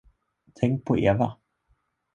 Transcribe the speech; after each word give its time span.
Tänk 0.53 0.85
på 0.85 0.97
Eva. 0.99 1.37